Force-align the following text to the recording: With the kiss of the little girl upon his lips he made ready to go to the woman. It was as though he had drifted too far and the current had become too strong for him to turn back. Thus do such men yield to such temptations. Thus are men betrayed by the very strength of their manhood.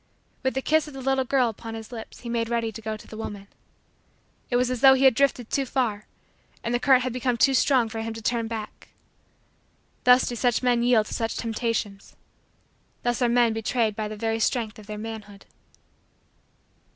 With 0.41 0.55
the 0.55 0.63
kiss 0.63 0.87
of 0.87 0.95
the 0.95 1.01
little 1.01 1.25
girl 1.25 1.47
upon 1.47 1.75
his 1.75 1.91
lips 1.91 2.21
he 2.21 2.27
made 2.27 2.49
ready 2.49 2.71
to 2.71 2.81
go 2.81 2.97
to 2.97 3.05
the 3.05 3.15
woman. 3.17 3.47
It 4.49 4.55
was 4.55 4.71
as 4.71 4.81
though 4.81 4.95
he 4.95 5.03
had 5.03 5.13
drifted 5.13 5.51
too 5.51 5.63
far 5.67 6.07
and 6.63 6.73
the 6.73 6.79
current 6.79 7.03
had 7.03 7.13
become 7.13 7.37
too 7.37 7.53
strong 7.53 7.87
for 7.87 8.01
him 8.01 8.11
to 8.15 8.21
turn 8.23 8.47
back. 8.47 8.87
Thus 10.03 10.27
do 10.27 10.35
such 10.35 10.63
men 10.63 10.81
yield 10.81 11.05
to 11.05 11.13
such 11.13 11.37
temptations. 11.37 12.15
Thus 13.03 13.21
are 13.21 13.29
men 13.29 13.53
betrayed 13.53 13.95
by 13.95 14.07
the 14.07 14.17
very 14.17 14.39
strength 14.39 14.79
of 14.79 14.87
their 14.87 14.97
manhood. 14.97 15.45